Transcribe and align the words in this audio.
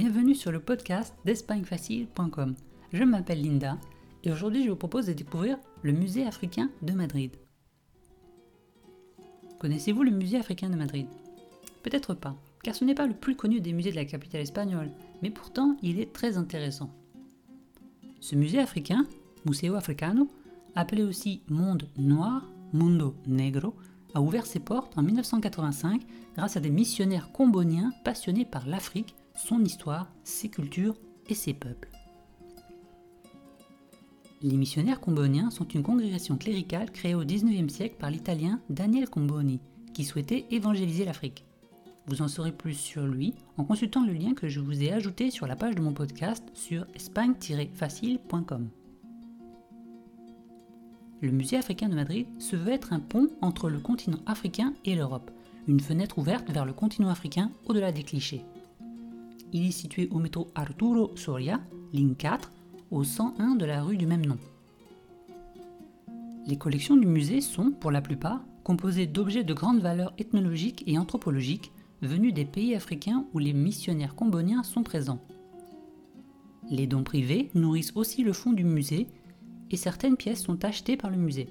bienvenue 0.00 0.34
sur 0.34 0.50
le 0.50 0.60
podcast 0.60 1.14
d'espagnefacile.com. 1.26 2.54
Je 2.90 3.04
m'appelle 3.04 3.42
Linda 3.42 3.76
et 4.24 4.32
aujourd'hui 4.32 4.64
je 4.64 4.70
vous 4.70 4.76
propose 4.76 5.04
de 5.04 5.12
découvrir 5.12 5.58
le 5.82 5.92
musée 5.92 6.24
africain 6.24 6.70
de 6.80 6.94
Madrid. 6.94 7.36
Connaissez-vous 9.58 10.02
le 10.02 10.10
musée 10.10 10.38
africain 10.38 10.70
de 10.70 10.76
Madrid? 10.76 11.06
Peut-être 11.82 12.14
pas, 12.14 12.34
car 12.62 12.74
ce 12.74 12.86
n'est 12.86 12.94
pas 12.94 13.06
le 13.06 13.12
plus 13.12 13.36
connu 13.36 13.60
des 13.60 13.74
musées 13.74 13.90
de 13.90 13.96
la 13.96 14.06
capitale 14.06 14.40
espagnole, 14.40 14.90
mais 15.20 15.28
pourtant 15.28 15.76
il 15.82 16.00
est 16.00 16.14
très 16.14 16.38
intéressant. 16.38 16.88
Ce 18.20 18.34
musée 18.34 18.58
africain, 18.58 19.04
Museo 19.44 19.74
Africano, 19.74 20.28
appelé 20.76 21.02
aussi 21.02 21.42
Monde 21.50 21.90
Noir, 21.98 22.50
Mundo 22.72 23.16
Negro, 23.26 23.74
a 24.14 24.22
ouvert 24.22 24.46
ses 24.46 24.60
portes 24.60 24.96
en 24.96 25.02
1985 25.02 26.00
grâce 26.38 26.56
à 26.56 26.60
des 26.60 26.70
missionnaires 26.70 27.32
comboniens 27.32 27.92
passionnés 28.02 28.46
par 28.46 28.66
l'Afrique, 28.66 29.14
son 29.40 29.64
histoire, 29.64 30.12
ses 30.24 30.48
cultures 30.48 30.96
et 31.28 31.34
ses 31.34 31.54
peuples. 31.54 31.90
Les 34.42 34.56
missionnaires 34.56 35.00
comboniens 35.00 35.50
sont 35.50 35.68
une 35.68 35.82
congrégation 35.82 36.36
cléricale 36.36 36.90
créée 36.90 37.14
au 37.14 37.24
XIXe 37.24 37.72
siècle 37.72 37.96
par 37.98 38.10
l'italien 38.10 38.60
Daniel 38.70 39.08
Comboni, 39.08 39.60
qui 39.92 40.04
souhaitait 40.04 40.46
évangéliser 40.50 41.04
l'Afrique. 41.04 41.44
Vous 42.06 42.22
en 42.22 42.28
saurez 42.28 42.52
plus 42.52 42.74
sur 42.74 43.06
lui 43.06 43.34
en 43.56 43.64
consultant 43.64 44.04
le 44.04 44.14
lien 44.14 44.34
que 44.34 44.48
je 44.48 44.60
vous 44.60 44.82
ai 44.82 44.92
ajouté 44.92 45.30
sur 45.30 45.46
la 45.46 45.56
page 45.56 45.74
de 45.74 45.82
mon 45.82 45.92
podcast 45.92 46.44
sur 46.54 46.86
espagne-facile.com 46.94 48.70
le 51.22 51.32
musée 51.32 51.58
africain 51.58 51.88
de 51.88 51.94
Madrid 51.94 52.26
se 52.38 52.56
veut 52.56 52.72
être 52.72 52.92
un 52.92 53.00
pont 53.00 53.28
entre 53.42 53.68
le 53.68 53.78
continent 53.78 54.20
africain 54.24 54.72
et 54.86 54.94
l'Europe, 54.94 55.30
une 55.68 55.80
fenêtre 55.80 56.18
ouverte 56.18 56.50
vers 56.50 56.64
le 56.64 56.72
continent 56.72 57.10
africain 57.10 57.50
au-delà 57.66 57.92
des 57.92 58.02
clichés. 58.04 58.42
Il 59.52 59.66
est 59.66 59.72
situé 59.72 60.08
au 60.10 60.18
métro 60.18 60.48
Arturo 60.54 61.10
Soria, 61.16 61.60
ligne 61.92 62.14
4, 62.14 62.52
au 62.90 63.02
101 63.02 63.56
de 63.56 63.64
la 63.64 63.82
rue 63.82 63.96
du 63.96 64.06
même 64.06 64.24
nom. 64.24 64.38
Les 66.46 66.56
collections 66.56 66.96
du 66.96 67.06
musée 67.06 67.40
sont, 67.40 67.70
pour 67.72 67.90
la 67.90 68.00
plupart, 68.00 68.42
composées 68.64 69.06
d'objets 69.06 69.44
de 69.44 69.54
grande 69.54 69.80
valeur 69.80 70.12
ethnologique 70.18 70.84
et 70.86 70.98
anthropologique 70.98 71.72
venus 72.02 72.32
des 72.32 72.44
pays 72.44 72.74
africains 72.74 73.24
où 73.32 73.38
les 73.38 73.52
missionnaires 73.52 74.14
comboniens 74.14 74.62
sont 74.62 74.82
présents. 74.82 75.20
Les 76.70 76.86
dons 76.86 77.02
privés 77.02 77.50
nourrissent 77.54 77.92
aussi 77.94 78.22
le 78.22 78.32
fond 78.32 78.52
du 78.52 78.64
musée 78.64 79.08
et 79.70 79.76
certaines 79.76 80.16
pièces 80.16 80.42
sont 80.42 80.64
achetées 80.64 80.96
par 80.96 81.10
le 81.10 81.16
musée. 81.16 81.48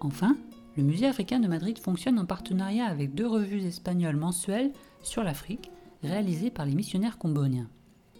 Enfin, 0.00 0.36
le 0.76 0.82
musée 0.82 1.06
africain 1.06 1.40
de 1.40 1.48
Madrid 1.48 1.78
fonctionne 1.78 2.18
en 2.18 2.26
partenariat 2.26 2.86
avec 2.86 3.14
deux 3.14 3.26
revues 3.26 3.64
espagnoles 3.64 4.16
mensuelles 4.16 4.72
sur 5.02 5.22
l'Afrique 5.22 5.70
réalisées 6.02 6.50
par 6.50 6.66
les 6.66 6.74
missionnaires 6.74 7.18
comboniens, 7.18 7.68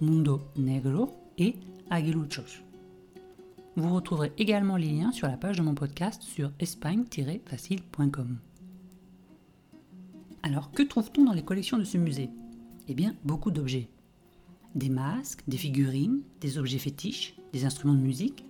Mundo 0.01 0.41
Negro 0.57 1.11
et 1.39 1.57
Aguiluchos. 1.91 2.63
Vous 3.77 3.95
retrouverez 3.95 4.33
également 4.37 4.77
les 4.77 4.91
liens 4.91 5.13
sur 5.13 5.29
la 5.29 5.39
page 5.39 5.57
de 5.57 5.63
mon 5.63 5.75
podcast 5.75 6.23
sur 6.23 6.53
espagne-facile.com. 6.61 8.39
Alors, 10.43 10.73
que 10.73 10.83
trouve-t-on 10.83 11.25
dans 11.25 11.33
les 11.33 11.45
collections 11.45 11.79
de 11.79 11.85
ce 11.85 11.97
musée? 11.97 12.29
Eh 12.89 12.95
bien, 12.95 13.15
beaucoup 13.25 13.51
d'objets 13.51 13.89
des 14.75 14.89
masques, 14.89 15.43
des 15.49 15.57
figurines, 15.57 16.23
des 16.41 16.59
objets 16.59 16.79
fétiches, 16.79 17.35
des 17.53 17.65
instruments 17.65 17.95
de 17.95 18.01
musique, 18.01 18.45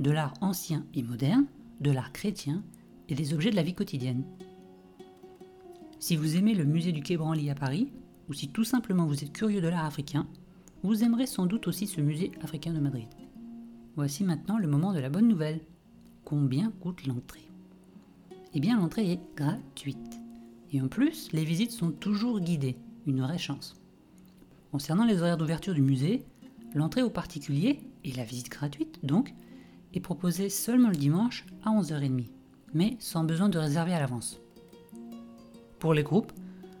de 0.00 0.10
l'art 0.10 0.34
ancien 0.40 0.84
et 0.94 1.02
moderne, 1.02 1.46
de 1.80 1.90
l'art 1.90 2.12
chrétien 2.12 2.62
et 3.08 3.14
des 3.14 3.34
objets 3.34 3.50
de 3.50 3.56
la 3.56 3.62
vie 3.62 3.74
quotidienne. 3.74 4.24
Si 5.98 6.16
vous 6.16 6.36
aimez 6.36 6.54
le 6.54 6.64
musée 6.64 6.92
du 6.92 7.02
Quai 7.02 7.16
Branly 7.16 7.50
à 7.50 7.54
Paris, 7.54 7.88
ou 8.28 8.34
si 8.34 8.48
tout 8.48 8.64
simplement 8.64 9.06
vous 9.06 9.24
êtes 9.24 9.32
curieux 9.32 9.60
de 9.60 9.68
l'art 9.68 9.86
africain, 9.86 10.26
vous 10.82 11.02
aimerez 11.02 11.26
sans 11.26 11.46
doute 11.46 11.68
aussi 11.68 11.86
ce 11.86 12.00
musée 12.00 12.32
africain 12.42 12.72
de 12.72 12.80
Madrid. 12.80 13.08
Voici 13.96 14.24
maintenant 14.24 14.58
le 14.58 14.68
moment 14.68 14.92
de 14.92 14.98
la 14.98 15.08
bonne 15.08 15.28
nouvelle. 15.28 15.60
Combien 16.24 16.70
coûte 16.80 17.06
l'entrée? 17.06 17.48
Eh 18.54 18.60
bien 18.60 18.78
l'entrée 18.78 19.12
est 19.12 19.20
gratuite. 19.36 20.20
Et 20.72 20.80
en 20.80 20.88
plus, 20.88 21.32
les 21.32 21.44
visites 21.44 21.70
sont 21.70 21.90
toujours 21.90 22.40
guidées, 22.40 22.76
une 23.06 23.20
vraie 23.20 23.38
chance. 23.38 23.74
Concernant 24.70 25.06
les 25.06 25.18
horaires 25.18 25.38
d'ouverture 25.38 25.74
du 25.74 25.82
musée, 25.82 26.24
l'entrée 26.74 27.02
aux 27.02 27.10
particuliers, 27.10 27.80
et 28.04 28.12
la 28.12 28.24
visite 28.24 28.50
gratuite 28.50 28.98
donc, 29.02 29.34
est 29.94 30.00
proposée 30.00 30.50
seulement 30.50 30.90
le 30.90 30.96
dimanche 30.96 31.46
à 31.64 31.70
11h30, 31.70 32.26
mais 32.76 32.96
sans 33.00 33.24
besoin 33.24 33.48
de 33.48 33.58
réserver 33.58 33.94
à 33.94 34.00
l'avance. 34.00 34.38
Pour 35.78 35.94
les 35.94 36.02
groupes, 36.02 36.32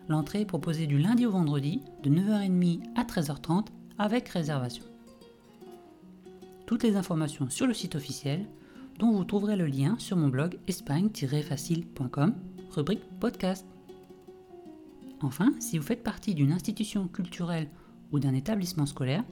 l'entrée 0.08 0.42
est 0.42 0.46
proposée 0.46 0.86
du 0.86 0.98
lundi 0.98 1.24
au 1.24 1.30
vendredi 1.30 1.80
de 2.02 2.10
9h30 2.10 2.82
à 2.96 3.04
13h30 3.04 3.66
avec 3.98 4.28
réservation. 4.28 4.84
Toutes 6.66 6.82
les 6.82 6.96
informations 6.96 7.48
sur 7.48 7.66
le 7.66 7.72
site 7.72 7.94
officiel, 7.94 8.46
dont 8.98 9.12
vous 9.12 9.24
trouverez 9.24 9.56
le 9.56 9.66
lien 9.66 9.96
sur 9.98 10.18
mon 10.18 10.28
blog 10.28 10.58
espagne-facile.com, 10.68 12.34
rubrique 12.70 13.04
podcast. 13.18 13.66
Enfin, 15.22 15.54
si 15.60 15.78
vous 15.78 15.84
faites 15.84 16.02
partie 16.02 16.34
d'une 16.34 16.52
institution 16.52 17.08
culturelle 17.08 17.68
ou 18.12 18.18
d'un 18.18 18.34
établissement 18.34 18.86
scolaire, 18.86 19.24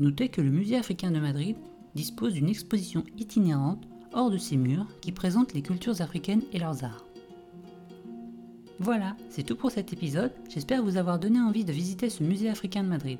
notez 0.00 0.30
que 0.30 0.40
le 0.40 0.50
Musée 0.50 0.76
africain 0.76 1.12
de 1.12 1.20
Madrid 1.20 1.56
dispose 1.94 2.32
d'une 2.32 2.48
exposition 2.48 3.04
itinérante 3.18 3.86
hors 4.12 4.30
de 4.30 4.38
ses 4.38 4.56
murs 4.56 4.86
qui 5.00 5.12
présente 5.12 5.54
les 5.54 5.62
cultures 5.62 6.00
africaines 6.00 6.42
et 6.52 6.58
leurs 6.58 6.84
arts. 6.84 7.04
Voilà, 8.80 9.16
c'est 9.28 9.42
tout 9.42 9.56
pour 9.56 9.70
cet 9.72 9.92
épisode, 9.92 10.32
j'espère 10.48 10.84
vous 10.84 10.96
avoir 10.96 11.18
donné 11.18 11.40
envie 11.40 11.64
de 11.64 11.72
visiter 11.72 12.10
ce 12.10 12.22
musée 12.22 12.48
africain 12.48 12.84
de 12.84 12.88
Madrid. 12.88 13.18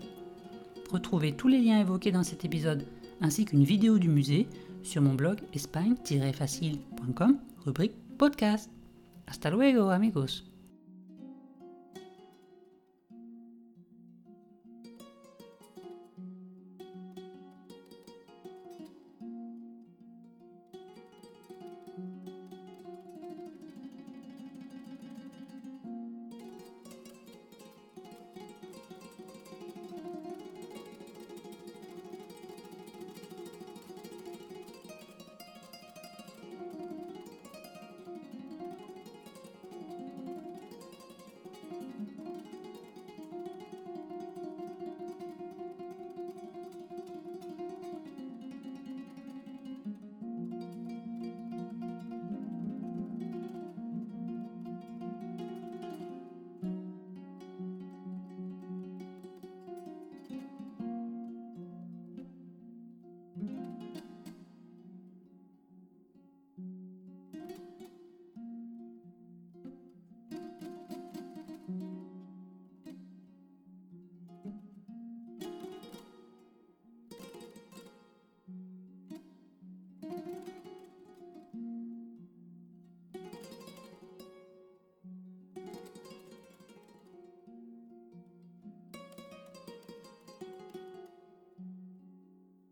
Retrouvez 0.90 1.32
tous 1.32 1.48
les 1.48 1.60
liens 1.60 1.80
évoqués 1.80 2.12
dans 2.12 2.22
cet 2.22 2.44
épisode 2.44 2.86
ainsi 3.20 3.44
qu'une 3.44 3.64
vidéo 3.64 3.98
du 3.98 4.08
musée 4.08 4.48
sur 4.82 5.02
mon 5.02 5.14
blog 5.14 5.40
espagne-facile.com, 5.52 7.38
rubrique 7.64 7.96
podcast. 8.16 8.70
Hasta 9.26 9.50
luego 9.50 9.90
amigos 9.90 10.47